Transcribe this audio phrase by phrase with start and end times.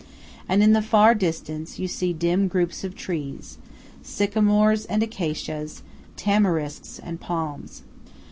[0.49, 3.59] And in the far distance you see dim groups of trees
[4.01, 5.83] sycamores and acacias,
[6.15, 7.83] tamarisks and palms.